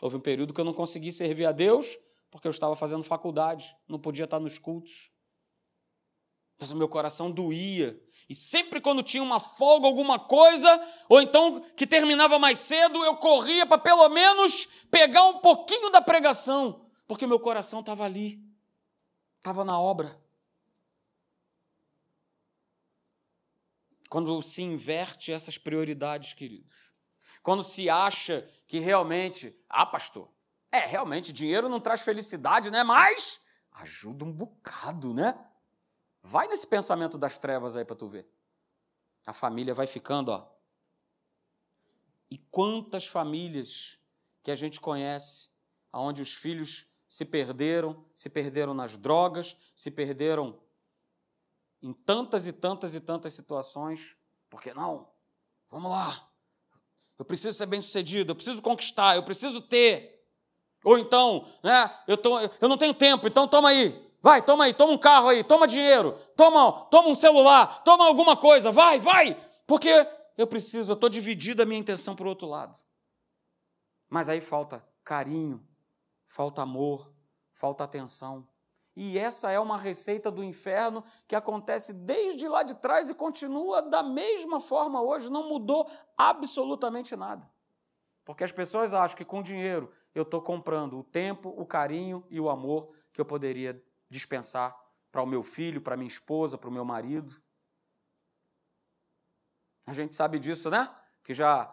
[0.00, 1.96] Houve um período que eu não consegui servir a Deus
[2.30, 5.10] porque eu estava fazendo faculdade, não podia estar nos cultos.
[6.58, 8.00] Mas o meu coração doía.
[8.28, 10.68] E sempre quando tinha uma folga, alguma coisa,
[11.08, 16.00] ou então que terminava mais cedo, eu corria para pelo menos pegar um pouquinho da
[16.00, 18.42] pregação, porque meu coração estava ali,
[19.36, 20.20] estava na obra.
[24.08, 26.92] Quando se inverte essas prioridades, queridos,
[27.42, 30.28] quando se acha que realmente, ah, pastor,
[30.72, 32.82] é, realmente, dinheiro não traz felicidade, né?
[32.82, 35.38] Mas ajuda um bocado, né?
[36.28, 38.28] Vai nesse pensamento das trevas aí para tu ver.
[39.24, 40.44] A família vai ficando, ó.
[42.28, 43.96] E quantas famílias
[44.42, 45.50] que a gente conhece,
[45.92, 50.60] aonde os filhos se perderam, se perderam nas drogas, se perderam
[51.80, 54.16] em tantas e tantas e tantas situações,
[54.50, 55.08] porque não?
[55.70, 56.28] Vamos lá.
[57.16, 60.28] Eu preciso ser bem-sucedido, eu preciso conquistar, eu preciso ter.
[60.82, 64.05] Ou então, né, eu, tô, eu não tenho tempo, então toma aí.
[64.26, 68.36] Vai, toma aí, toma um carro aí, toma dinheiro, toma, toma um celular, toma alguma
[68.36, 69.40] coisa, vai, vai.
[69.68, 69.88] Porque
[70.36, 72.76] eu preciso, eu estou dividido a minha intenção para o outro lado.
[74.10, 75.64] Mas aí falta carinho,
[76.26, 77.08] falta amor,
[77.52, 78.48] falta atenção.
[78.96, 83.80] E essa é uma receita do inferno que acontece desde lá de trás e continua
[83.80, 87.48] da mesma forma hoje, não mudou absolutamente nada.
[88.24, 92.40] Porque as pessoas acham que com dinheiro eu estou comprando o tempo, o carinho e
[92.40, 94.76] o amor que eu poderia dispensar
[95.10, 97.40] para o meu filho, para minha esposa, para o meu marido.
[99.86, 100.94] A gente sabe disso, né?
[101.22, 101.72] Que já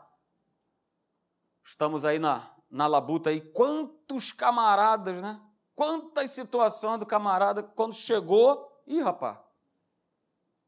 [1.64, 3.42] estamos aí na, na labuta aí.
[3.42, 5.42] Quantos camaradas, né?
[5.76, 9.40] Quantas situações do camarada, quando chegou, ih, rapaz,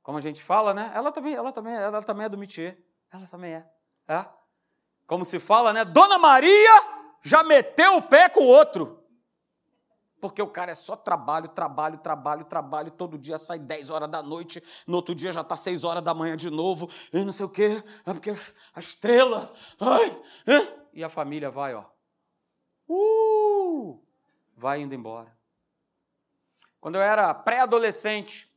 [0.02, 0.92] como a gente fala, né?
[0.94, 2.84] Ela também, ela também, ela também é do métier.
[3.12, 3.72] Ela também é.
[4.08, 4.26] é.
[5.08, 5.86] Como se fala, né?
[5.86, 6.72] Dona Maria
[7.22, 9.05] já meteu o pé com o outro.
[10.30, 14.22] Porque o cara é só trabalho, trabalho, trabalho, trabalho, todo dia sai 10 horas da
[14.22, 17.46] noite, no outro dia já está 6 horas da manhã de novo, e não sei
[17.46, 18.32] o quê, é porque
[18.74, 20.80] a estrela, ai, é.
[20.94, 21.86] e a família vai, ó.
[22.88, 24.00] Uh!
[24.56, 25.36] vai indo embora.
[26.80, 28.52] Quando eu era pré-adolescente,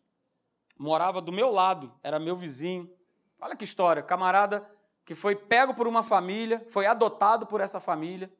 [0.79, 2.91] morava do meu lado, era meu vizinho.
[3.41, 4.69] Olha que história, camarada
[5.05, 8.31] que foi pego por uma família, foi adotado por essa família.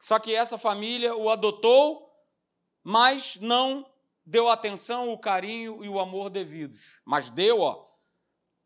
[0.00, 2.13] Só que essa família o adotou,
[2.84, 3.86] mas não
[4.26, 7.00] deu atenção, o carinho e o amor devidos.
[7.04, 7.88] Mas deu, ó,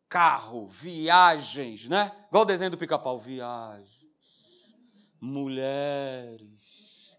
[0.09, 2.11] carro, viagens, né?
[2.27, 4.05] Igual o desenho do pica-pau, viagens,
[5.21, 7.17] mulheres,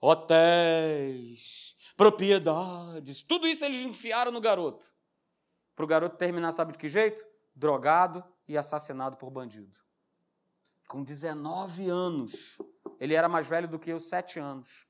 [0.00, 4.92] hotéis, propriedades, tudo isso eles enfiaram no garoto.
[5.74, 7.24] Para o garoto terminar, sabe de que jeito?
[7.54, 9.80] Drogado e assassinado por bandido.
[10.88, 12.58] Com 19 anos.
[13.00, 14.86] Ele era mais velho do que eu, 7 anos.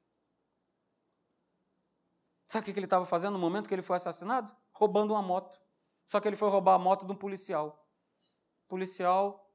[2.53, 4.55] Sabe o que ele estava fazendo no momento que ele foi assassinado?
[4.75, 5.59] Roubando uma moto.
[6.07, 7.89] Só que ele foi roubar a moto de um policial.
[8.69, 9.51] Policial,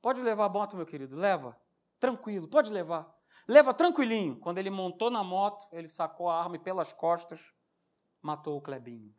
[0.00, 1.60] pode levar a moto, meu querido, leva.
[1.98, 3.14] Tranquilo, pode levar.
[3.46, 4.40] Leva tranquilinho.
[4.40, 7.52] Quando ele montou na moto, ele sacou a arma e pelas costas
[8.22, 9.14] matou o Clebinho.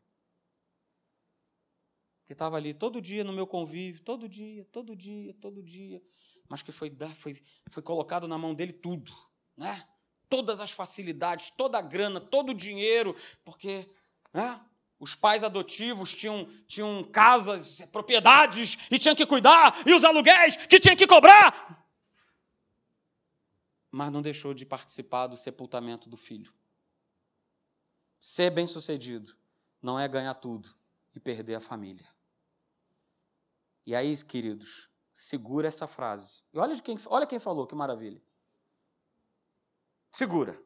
[2.26, 6.02] Que estava ali todo dia no meu convívio, todo dia, todo dia, todo dia.
[6.50, 7.40] Mas que foi, foi,
[7.70, 9.14] foi colocado na mão dele tudo.
[9.56, 9.88] Né?
[10.32, 13.16] Todas as facilidades, toda a grana, todo o dinheiro,
[13.46, 13.88] porque
[14.34, 14.60] né?
[15.00, 20.80] Os pais adotivos tinham, tinham casas, propriedades e tinham que cuidar, e os aluguéis que
[20.80, 21.84] tinham que cobrar.
[23.90, 26.54] Mas não deixou de participar do sepultamento do filho.
[28.20, 29.36] Ser bem-sucedido
[29.82, 30.70] não é ganhar tudo
[31.16, 32.08] e perder a família.
[33.88, 36.44] E aí, queridos, segura essa frase.
[36.54, 38.22] E olha, quem, olha quem falou, que maravilha.
[40.12, 40.62] Segura.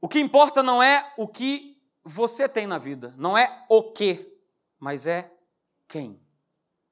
[0.00, 3.14] O que importa não é o que você tem na vida.
[3.16, 4.38] Não é o que,
[4.78, 5.34] mas é
[5.88, 6.22] quem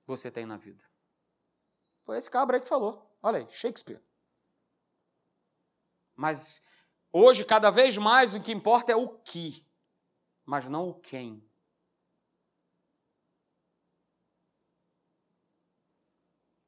[0.07, 0.83] você tem na vida.
[2.05, 3.15] Foi esse cabra aí que falou.
[3.23, 4.03] Olha aí, Shakespeare.
[6.15, 6.63] Mas
[7.13, 9.67] hoje, cada vez mais, o que importa é o que,
[10.45, 11.47] mas não o quem.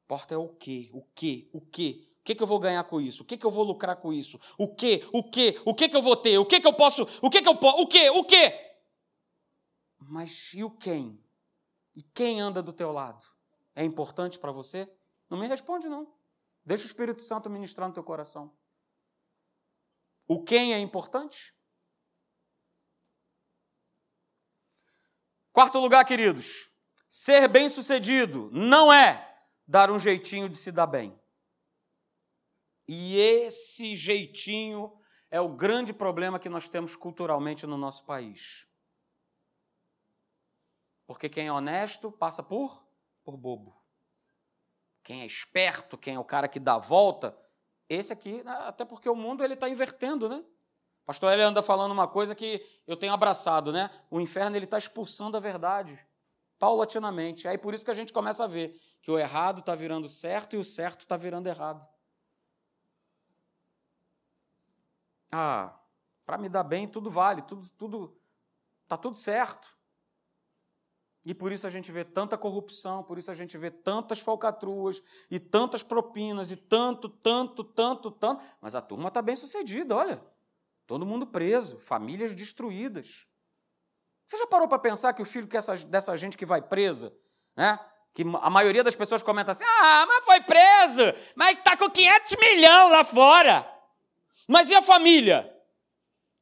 [0.03, 3.21] Importa é o que, o que, o que, que, que eu vou ganhar com isso?
[3.21, 4.39] O que, que eu vou lucrar com isso?
[4.57, 5.07] O que?
[5.13, 5.61] O que?
[5.63, 6.39] O que, que eu vou ter?
[6.39, 7.03] O que, que eu posso?
[7.21, 7.83] O que, que eu posso?
[7.83, 8.09] O que?
[8.09, 8.75] O que?
[9.99, 11.23] Mas e o quem?
[11.95, 13.27] E quem anda do teu lado?
[13.75, 14.91] É importante para você?
[15.29, 16.11] Não me responde, não.
[16.65, 18.51] Deixa o Espírito Santo ministrar no teu coração.
[20.27, 21.53] O quem é importante?
[25.53, 26.71] Quarto lugar, queridos.
[27.07, 31.15] Ser bem-sucedido não é dar um jeitinho de se dar bem.
[32.87, 34.91] E esse jeitinho
[35.31, 38.67] é o grande problema que nós temos culturalmente no nosso país.
[41.07, 42.85] Porque quem é honesto passa por
[43.25, 43.75] por bobo.
[45.03, 47.35] Quem é esperto, quem é o cara que dá a volta,
[47.89, 50.37] esse aqui, né, até porque o mundo ele está invertendo, né?
[51.01, 53.89] O pastor ele anda falando uma coisa que eu tenho abraçado, né?
[54.09, 55.99] O inferno ele está expulsando a verdade
[56.57, 57.47] paulatinamente.
[57.47, 60.55] Aí por isso que a gente começa a ver que o errado está virando certo
[60.55, 61.85] e o certo está virando errado.
[65.37, 65.77] Ah,
[66.25, 68.17] para me dar bem tudo vale, tudo tudo
[68.87, 69.67] tá tudo certo.
[71.25, 75.01] E por isso a gente vê tanta corrupção, por isso a gente vê tantas falcatruas
[75.29, 78.41] e tantas propinas e tanto, tanto, tanto, tanto.
[78.61, 80.23] Mas a turma está bem sucedida, olha.
[80.87, 83.27] Todo mundo preso, famílias destruídas.
[84.25, 85.49] Você já parou para pensar que o filho
[85.87, 87.13] dessa gente que vai presa,
[87.57, 87.77] né?
[88.13, 92.35] Que a maioria das pessoas comenta assim: ah, mas foi preso, mas está com 500
[92.39, 93.74] milhões lá fora.
[94.47, 95.51] Mas e a família?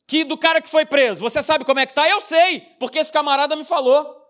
[0.07, 2.07] Que do cara que foi preso, você sabe como é que tá?
[2.09, 4.21] Eu sei, porque esse camarada me falou.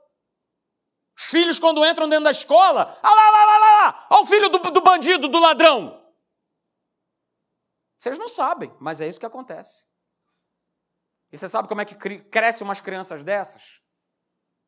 [1.18, 4.26] Os filhos, quando entram dentro da escola, ah lá, lá, lá, lá, lá, olha o
[4.26, 6.04] filho do, do bandido, do ladrão.
[7.98, 9.86] Vocês não sabem, mas é isso que acontece.
[11.32, 13.82] E você sabe como é que crescem umas crianças dessas?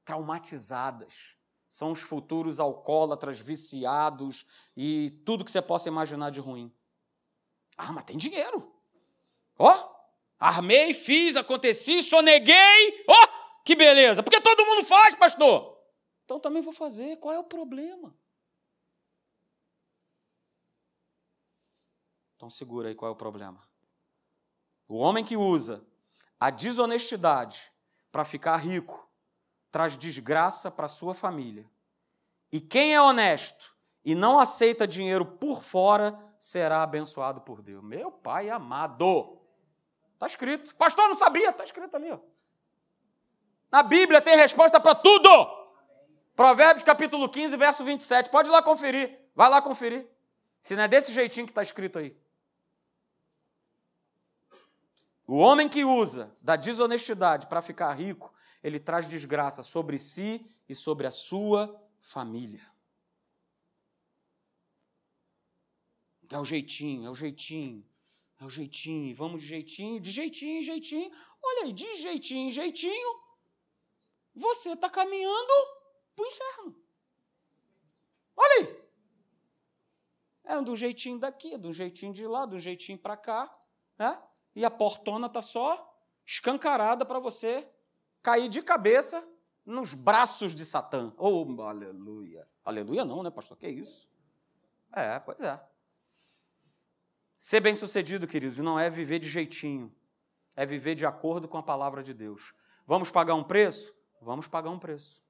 [0.03, 1.35] Traumatizadas.
[1.67, 4.45] São os futuros alcoólatras, viciados
[4.77, 6.73] e tudo que você possa imaginar de ruim.
[7.77, 8.74] Ah, mas tem dinheiro.
[9.57, 9.95] Ó, oh,
[10.39, 13.05] armei, fiz, aconteci, soneguei.
[13.07, 14.21] Ó, oh, que beleza.
[14.21, 15.75] Porque todo mundo faz, pastor.
[16.25, 17.17] Então também vou fazer.
[17.17, 18.15] Qual é o problema?
[22.35, 23.61] Então segura aí qual é o problema.
[24.87, 25.85] O homem que usa
[26.39, 27.71] a desonestidade
[28.11, 29.09] para ficar rico
[29.71, 31.69] traz desgraça para sua família.
[32.51, 37.83] E quem é honesto e não aceita dinheiro por fora será abençoado por Deus.
[37.83, 39.34] Meu pai amado.
[40.15, 40.75] Está escrito.
[40.75, 41.49] Pastor, não sabia.
[41.49, 42.11] Está escrito ali.
[42.11, 42.19] Ó.
[43.71, 45.29] Na Bíblia tem resposta para tudo.
[46.35, 48.29] Provérbios capítulo 15, verso 27.
[48.29, 49.19] Pode ir lá conferir.
[49.35, 50.07] Vai lá conferir.
[50.61, 52.17] Se não é desse jeitinho que está escrito aí.
[55.27, 60.75] O homem que usa da desonestidade para ficar rico, ele traz desgraça sobre si e
[60.75, 62.61] sobre a sua família.
[66.31, 67.85] É o jeitinho, é o jeitinho,
[68.39, 71.11] é o jeitinho, vamos de jeitinho, de jeitinho, jeitinho.
[71.41, 73.19] Olha aí, de jeitinho, jeitinho,
[74.33, 75.53] você está caminhando
[76.15, 76.75] para o inferno.
[78.35, 78.85] Olha aí.
[80.43, 83.57] É um jeitinho daqui, um jeitinho de lá, um jeitinho para cá.
[83.97, 84.21] Né?
[84.55, 85.93] E a portona está só
[86.25, 87.67] escancarada para você
[88.21, 89.25] cair de cabeça
[89.65, 91.13] nos braços de Satã.
[91.17, 92.47] Oh, aleluia.
[92.63, 93.57] Aleluia não, né, pastor?
[93.57, 94.09] Que isso?
[94.91, 95.59] É, pois é.
[97.45, 99.95] Ser bem-sucedido, queridos, não é viver de jeitinho,
[100.55, 102.55] é viver de acordo com a palavra de Deus.
[102.87, 103.95] Vamos pagar um preço?
[104.19, 105.23] Vamos pagar um preço.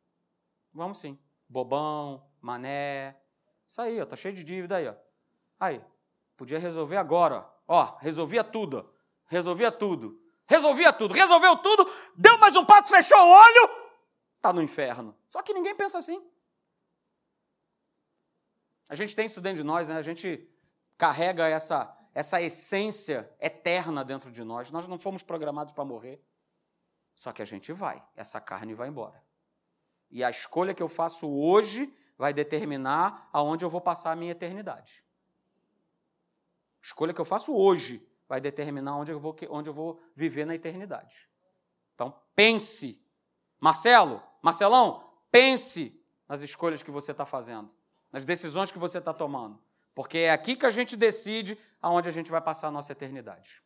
[0.74, 1.20] Vamos sim.
[1.50, 3.18] Bobão, mané.
[3.68, 4.96] Isso aí, ó, tá cheio de dívida aí, ó.
[5.60, 5.84] Aí,
[6.38, 7.82] podia resolver agora, ó.
[7.82, 8.90] Ó, resolvia tudo.
[9.26, 10.18] Resolvia tudo.
[10.48, 11.14] Resolvia tudo.
[11.14, 11.86] Resolveu tudo,
[12.16, 13.70] deu mais um pato, fechou o olho,
[14.40, 15.14] tá no inferno.
[15.28, 16.26] Só que ninguém pensa assim.
[18.88, 19.98] A gente tem isso dentro de nós, né?
[19.98, 20.50] A gente
[20.98, 24.72] carrega essa essa essência eterna dentro de nós.
[24.72, 26.24] Nós não fomos programados para morrer.
[27.14, 29.22] Só que a gente vai, essa carne vai embora.
[30.10, 34.32] E a escolha que eu faço hoje vai determinar aonde eu vou passar a minha
[34.32, 35.04] eternidade.
[36.82, 40.46] A escolha que eu faço hoje vai determinar onde eu vou, onde eu vou viver
[40.46, 41.30] na eternidade.
[41.94, 43.02] Então, pense.
[43.60, 47.70] Marcelo, Marcelão, pense nas escolhas que você está fazendo,
[48.12, 49.60] nas decisões que você está tomando.
[49.94, 53.62] Porque é aqui que a gente decide aonde a gente vai passar a nossa eternidade.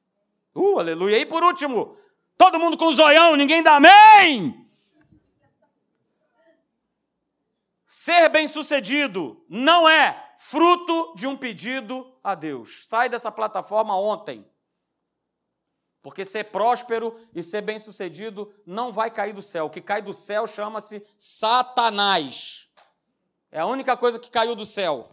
[0.54, 1.18] Uh, aleluia.
[1.20, 1.98] E por último,
[2.38, 4.70] todo mundo com zoião, ninguém dá amém.
[7.88, 12.86] Ser bem-sucedido não é fruto de um pedido a Deus.
[12.90, 14.46] Sai dessa plataforma ontem.
[16.02, 19.68] Porque ser próspero e ser bem-sucedido não vai cair do céu.
[19.68, 22.70] O que cai do céu chama-se Satanás.
[23.50, 25.08] É a única coisa que caiu do céu.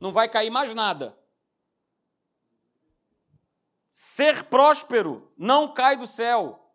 [0.00, 1.17] Não vai cair mais nada.
[4.00, 6.72] Ser próspero não cai do céu.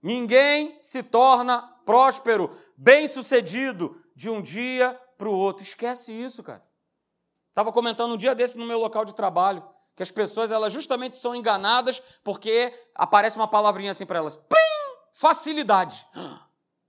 [0.00, 5.64] Ninguém se torna próspero, bem-sucedido de um dia para o outro.
[5.64, 6.64] Esquece isso, cara.
[7.48, 11.16] Estava comentando um dia desse no meu local de trabalho que as pessoas elas justamente
[11.16, 14.36] são enganadas porque aparece uma palavrinha assim para elas.
[14.36, 14.60] Plim!
[15.12, 16.06] Facilidade.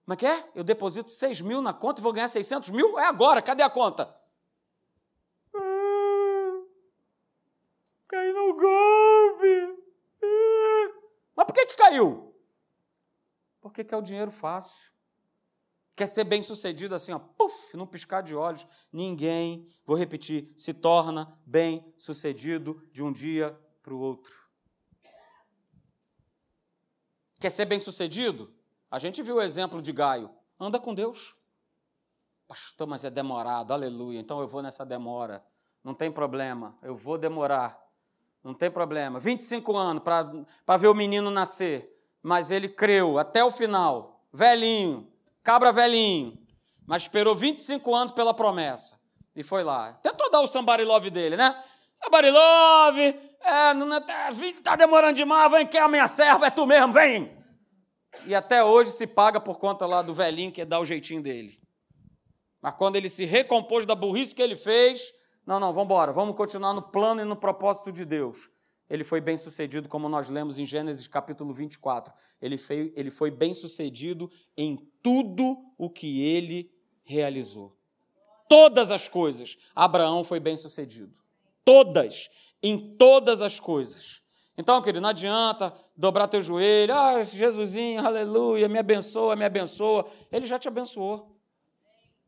[0.06, 0.48] Como é que é?
[0.54, 3.00] Eu deposito 6 mil na conta e vou ganhar 600 mil?
[3.00, 4.16] É agora, cadê a conta?
[5.56, 5.80] Ah,
[8.10, 9.84] caiu no golpe.
[10.22, 11.00] Ah.
[11.36, 12.36] Mas por que, que caiu?
[13.62, 14.92] Porque quer o dinheiro fácil.
[15.96, 18.66] Quer ser bem sucedido assim, ó, puf, num piscar de olhos.
[18.92, 23.52] Ninguém, vou repetir, se torna bem sucedido de um dia
[23.84, 24.50] para o outro.
[27.40, 28.54] Quer ser bem sucedido?
[28.90, 30.34] A gente viu o exemplo de Gaio.
[30.60, 31.38] Anda com Deus.
[32.48, 34.20] Pastor, mas é demorado, aleluia.
[34.20, 35.46] Então eu vou nessa demora.
[35.84, 37.89] Não tem problema, eu vou demorar.
[38.44, 39.20] Não tem problema.
[39.20, 41.90] 25 anos para ver o menino nascer.
[42.22, 44.26] Mas ele creu até o final.
[44.34, 45.12] Velhinho,
[45.44, 46.38] cabra velhinho.
[46.86, 49.00] Mas esperou 25 anos pela promessa.
[49.36, 49.94] E foi lá.
[49.94, 51.64] Tentou dar o somebody love dele, né?
[52.02, 53.02] Somebody love,
[53.42, 54.30] é, não, tá,
[54.64, 57.40] tá demorando demais, vem que é a minha serva, é tu mesmo, vem
[58.26, 61.60] e até hoje se paga por conta lá do velhinho que dá o jeitinho dele.
[62.62, 65.12] Mas quando ele se recompôs da burrice que ele fez,
[65.50, 68.52] não, não, vamos embora, vamos continuar no plano e no propósito de Deus.
[68.88, 72.14] Ele foi bem sucedido, como nós lemos em Gênesis capítulo 24.
[72.40, 76.72] Ele foi, ele foi bem sucedido em tudo o que ele
[77.04, 77.76] realizou.
[78.48, 81.16] Todas as coisas, Abraão foi bem sucedido.
[81.66, 82.30] Todas,
[82.62, 84.22] em todas as coisas.
[84.56, 90.06] Então, querido, não adianta dobrar teu joelho, ah, Jesusinho, aleluia, me abençoa, me abençoa.
[90.32, 91.36] Ele já te abençoou.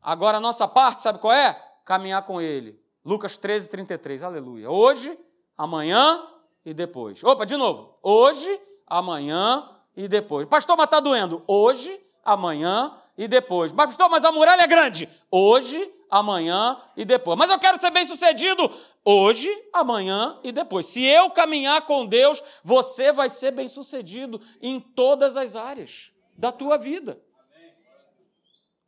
[0.02, 1.54] Agora a nossa parte, sabe qual é?
[1.84, 2.81] Caminhar com Ele.
[3.04, 4.70] Lucas 13, 33, aleluia.
[4.70, 5.18] Hoje,
[5.58, 6.22] amanhã
[6.64, 7.22] e depois.
[7.24, 7.98] Opa, de novo.
[8.02, 10.48] Hoje, amanhã e depois.
[10.48, 11.42] Pastor, mas está doendo.
[11.46, 13.72] Hoje, amanhã e depois.
[13.72, 15.08] Mas, pastor, mas a muralha é grande.
[15.30, 17.36] Hoje, amanhã e depois.
[17.36, 18.70] Mas eu quero ser bem sucedido
[19.04, 20.86] hoje, amanhã e depois.
[20.86, 26.52] Se eu caminhar com Deus, você vai ser bem sucedido em todas as áreas da
[26.52, 27.20] tua vida.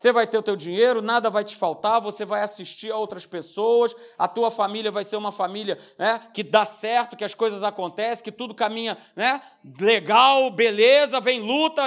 [0.05, 3.25] Você vai ter o teu dinheiro, nada vai te faltar, você vai assistir a outras
[3.25, 7.63] pessoas, a tua família vai ser uma família né, que dá certo, que as coisas
[7.63, 9.41] acontecem, que tudo caminha né,
[9.81, 11.85] legal, beleza, vem luta,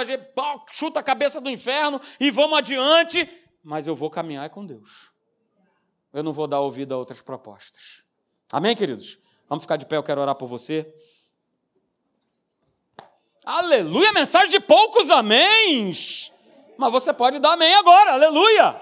[0.72, 3.30] chuta a cabeça do inferno e vamos adiante,
[3.62, 5.12] mas eu vou caminhar com Deus.
[6.12, 8.02] Eu não vou dar ouvido a outras propostas.
[8.52, 9.16] Amém, queridos?
[9.48, 10.92] Vamos ficar de pé, eu quero orar por você.
[13.44, 16.32] Aleluia, mensagem de poucos améns.
[16.78, 18.80] Mas você pode dar amém agora, aleluia.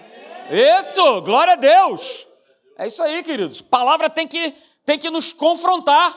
[0.79, 2.27] Isso, glória a Deus.
[2.77, 3.63] É isso aí, queridos.
[3.63, 6.15] Palavra tem que, tem que nos confrontar.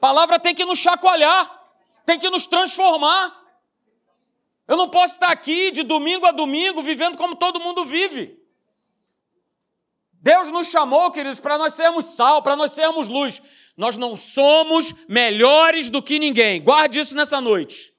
[0.00, 1.62] Palavra tem que nos chacoalhar.
[2.06, 3.36] Tem que nos transformar.
[4.68, 8.38] Eu não posso estar aqui de domingo a domingo vivendo como todo mundo vive.
[10.12, 13.42] Deus nos chamou, queridos, para nós sermos sal, para nós sermos luz.
[13.76, 16.62] Nós não somos melhores do que ninguém.
[16.62, 17.93] Guarde isso nessa noite.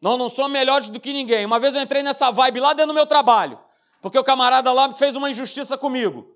[0.00, 1.44] Nós não somos melhores do que ninguém.
[1.44, 3.58] Uma vez eu entrei nessa vibe lá dentro do meu trabalho,
[4.00, 6.26] porque o camarada lá fez uma injustiça comigo.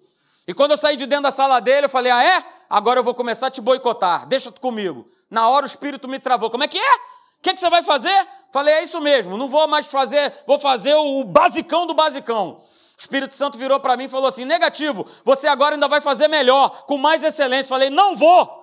[0.47, 2.45] E quando eu saí de dentro da sala dele, eu falei: Ah, é?
[2.69, 4.27] Agora eu vou começar a te boicotar.
[4.27, 5.09] Deixa tu comigo.
[5.31, 6.51] Na hora o espírito me travou.
[6.51, 6.95] Como é que é?
[6.95, 8.29] O que, que você vai fazer?
[8.53, 9.37] Falei: É isso mesmo.
[9.37, 12.61] Não vou mais fazer, vou fazer o basicão do basicão.
[12.97, 16.29] O Espírito Santo virou para mim e falou assim: negativo, você agora ainda vai fazer
[16.29, 17.69] melhor, com mais excelência.
[17.69, 18.62] Falei: não vou.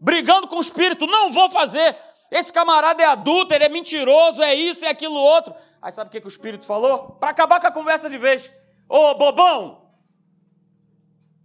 [0.00, 1.96] Brigando com o Espírito, não vou fazer.
[2.30, 5.54] Esse camarada é adúltero, é mentiroso, é isso, é aquilo outro.
[5.80, 7.12] Aí sabe o que, que o Espírito falou?
[7.12, 8.50] Para acabar com a conversa de vez.
[8.88, 9.90] Ô bobão,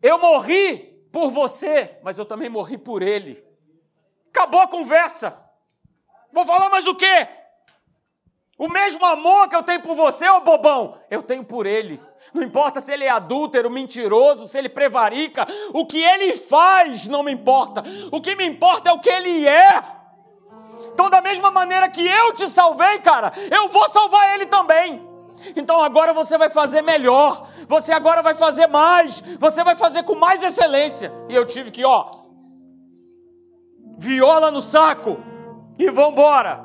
[0.02, 0.78] eu morri
[1.12, 3.42] por você, mas eu também morri por ele.
[4.30, 5.40] Acabou a conversa.
[6.32, 7.28] Vou falar mais o quê?
[8.58, 12.02] O mesmo amor que eu tenho por você, ô bobão, eu tenho por ele.
[12.34, 17.24] Não importa se ele é adúltero, mentiroso, se ele prevarica, o que ele faz não
[17.24, 17.84] me importa.
[18.12, 20.03] O que me importa é o que ele é.
[20.94, 25.14] Então, da mesma maneira que eu te salvei, cara, eu vou salvar ele também.
[25.56, 30.16] Então agora você vai fazer melhor, você agora vai fazer mais, você vai fazer com
[30.16, 31.12] mais excelência.
[31.28, 32.24] E eu tive que, ó,
[33.98, 35.20] viola no saco
[35.78, 36.64] e vambora.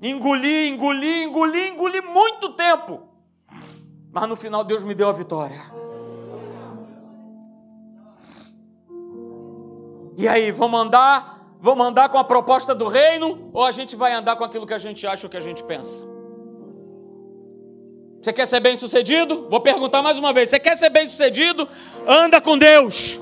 [0.00, 3.02] Engoli, engoli, engoli, engoli muito tempo.
[4.12, 5.60] Mas no final Deus me deu a vitória.
[10.18, 11.41] E aí, vamos andar?
[11.64, 13.48] Vamos andar com a proposta do reino?
[13.52, 15.62] Ou a gente vai andar com aquilo que a gente acha ou que a gente
[15.62, 16.04] pensa?
[18.20, 19.46] Você quer ser bem sucedido?
[19.48, 20.50] Vou perguntar mais uma vez.
[20.50, 21.68] Você quer ser bem sucedido?
[22.04, 23.20] Anda com Deus.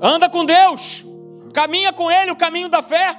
[0.00, 1.04] Anda com Deus.
[1.52, 3.16] Caminha com Ele o caminho da fé.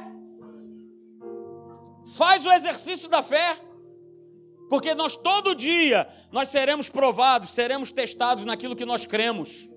[2.16, 3.58] Faz o exercício da fé.
[4.70, 9.68] Porque nós todo dia nós seremos provados, seremos testados naquilo que nós cremos.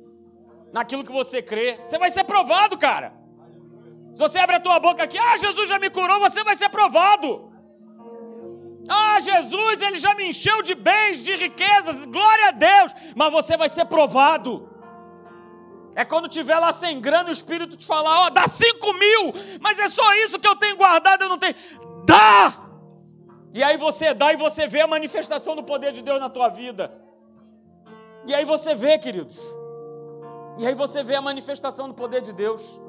[0.73, 1.81] Naquilo que você crê.
[1.85, 3.21] Você vai ser provado, cara.
[4.13, 6.69] Se você abre a tua boca aqui, ah, Jesus já me curou, você vai ser
[6.69, 7.51] provado.
[8.89, 13.57] Ah, Jesus, ele já me encheu de bens, de riquezas, glória a Deus, mas você
[13.57, 14.69] vai ser provado.
[15.95, 19.79] É quando tiver lá sem grana o Espírito te falar, ó, dá cinco mil, mas
[19.79, 21.55] é só isso que eu tenho guardado, eu não tenho
[22.05, 22.59] dá!
[23.55, 26.49] E aí você dá e você vê a manifestação do poder de Deus na tua
[26.49, 26.93] vida.
[28.27, 29.43] E aí você vê, queridos.
[30.59, 32.81] E aí você vê a manifestação do poder de Deus.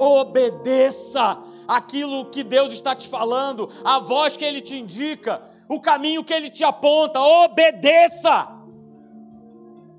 [0.00, 1.38] Obedeça
[1.68, 6.32] aquilo que Deus está te falando, a voz que Ele te indica, o caminho que
[6.32, 7.20] Ele te aponta.
[7.20, 8.48] Obedeça!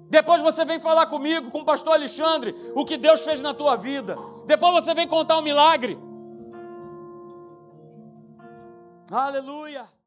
[0.10, 3.78] Depois você vem falar comigo, com o pastor Alexandre, o que Deus fez na tua
[3.78, 4.18] vida.
[4.46, 5.98] Depois você vem contar um milagre.
[9.10, 9.88] Aleluia!